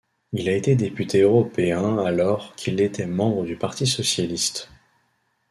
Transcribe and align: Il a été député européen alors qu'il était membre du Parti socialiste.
Il 0.33 0.49
a 0.49 0.55
été 0.55 0.75
député 0.75 1.19
européen 1.21 1.99
alors 1.99 2.55
qu'il 2.55 2.81
était 2.81 3.05
membre 3.05 3.43
du 3.45 3.55
Parti 3.55 3.85
socialiste. 3.85 4.71